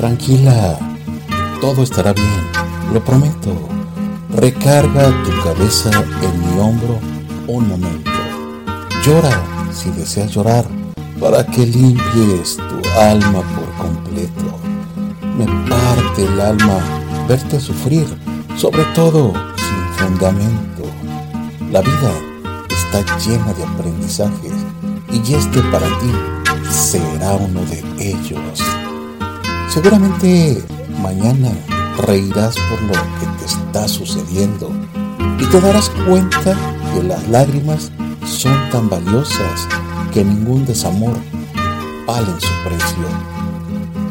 [0.00, 0.78] Tranquila,
[1.60, 2.40] todo estará bien,
[2.90, 3.68] lo prometo.
[4.30, 5.90] Recarga tu cabeza
[6.22, 6.98] en mi hombro
[7.46, 8.10] un momento.
[9.04, 10.64] Llora si deseas llorar
[11.20, 14.58] para que limpies tu alma por completo.
[15.36, 16.78] Me parte el alma
[17.28, 18.06] verte sufrir,
[18.56, 20.84] sobre todo sin fundamento.
[21.70, 22.10] La vida
[22.70, 24.54] está llena de aprendizajes
[25.12, 26.10] y este para ti
[26.70, 28.62] será uno de ellos.
[29.70, 30.64] Seguramente
[31.00, 31.52] mañana
[32.04, 34.68] reirás por lo que te está sucediendo
[35.38, 36.56] y te darás cuenta
[36.92, 37.92] que las lágrimas
[38.26, 39.68] son tan valiosas
[40.12, 41.16] que ningún desamor
[42.04, 43.04] vale su precio.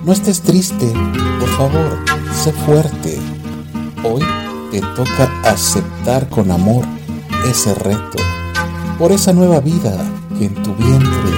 [0.05, 0.93] No estés triste,
[1.41, 1.99] por favor,
[2.33, 3.19] sé fuerte.
[4.05, 4.23] Hoy
[4.71, 6.85] te toca aceptar con amor
[7.45, 8.23] ese reto
[8.97, 9.97] por esa nueva vida
[10.37, 11.31] que en tu vientre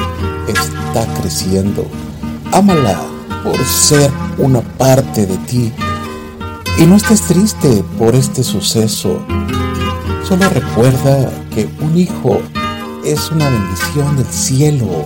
[0.48, 1.88] está creciendo.
[2.52, 3.11] Ámala
[3.44, 5.72] por ser una parte de ti
[6.78, 9.22] y no estés triste por este suceso.
[10.24, 12.42] Solo recuerda que un hijo
[13.04, 15.06] es una bendición del cielo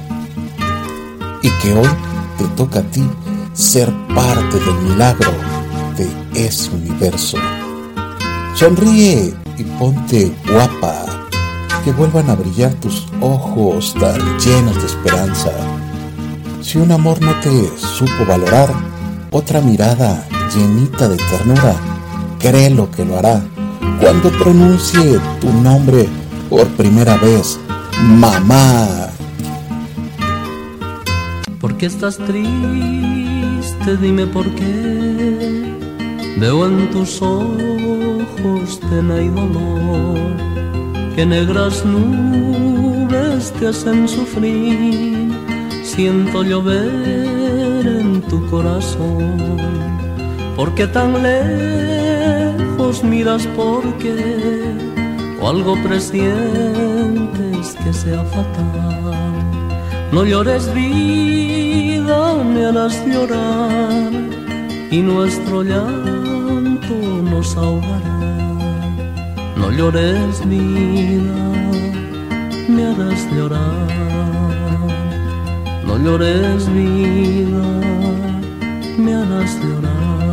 [1.41, 1.89] y que hoy
[2.37, 3.03] te toca a ti
[3.53, 5.31] ser parte del milagro
[5.97, 6.07] de
[6.47, 7.37] ese universo.
[8.53, 11.05] Sonríe y ponte guapa
[11.83, 15.51] que vuelvan a brillar tus ojos tan llenos de esperanza.
[16.65, 18.73] Si un amor no te supo valorar,
[19.29, 21.75] otra mirada llenita de ternura,
[22.39, 23.39] créelo que lo hará.
[24.01, 26.09] Cuando pronuncie tu nombre
[26.49, 27.59] por primera vez,
[28.01, 28.87] mamá.
[31.61, 33.97] ¿Por qué estás triste?
[34.01, 35.71] Dime por qué.
[36.39, 40.65] Veo en tus ojos pena y dolor
[41.15, 45.31] que negras nubes te hacen sufrir,
[45.95, 49.57] siento llover en tu corazón,
[50.55, 54.15] porque tan lejos miras porque
[55.39, 59.13] o algo presientes que sea fatal.
[60.11, 64.11] No llores vida, me harás llorar
[64.91, 66.95] y nuestro llanto
[67.31, 68.15] nos ahogará
[69.57, 71.39] no llores vida,
[72.67, 73.95] me harás llorar.
[75.97, 77.63] No llores vida,
[78.97, 80.24] me harás llorar.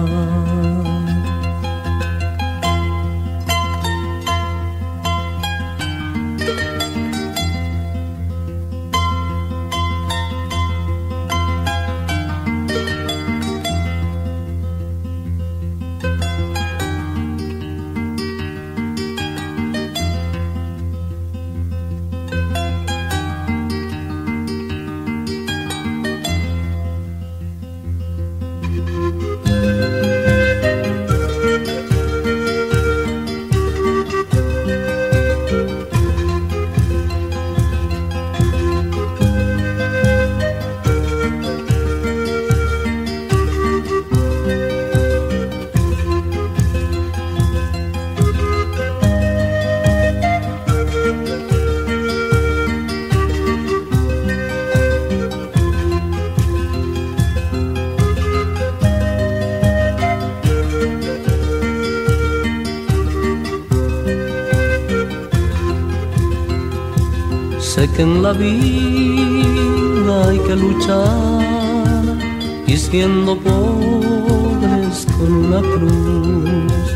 [67.74, 72.18] Que en la vida hay que luchar
[72.66, 76.92] y siendo pobres con una cruz.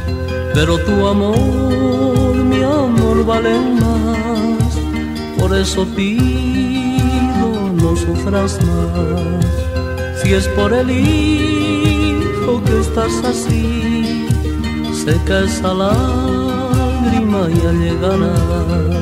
[0.52, 4.78] Pero tu amor, mi amor vale más,
[5.38, 7.48] por eso pido
[7.80, 10.22] no sufras más.
[10.22, 14.28] Si es por el hijo que estás así,
[14.92, 18.95] seca esa lágrima y llegará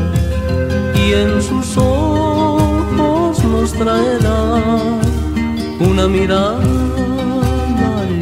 [1.06, 4.54] y en sus ojos nos traerá
[5.80, 6.60] una mirada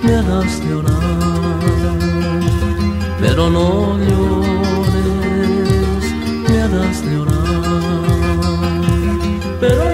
[0.03, 1.99] me harás llorar,
[3.21, 5.23] pero no llores,
[6.49, 8.01] me harás llorar,
[9.61, 9.90] pero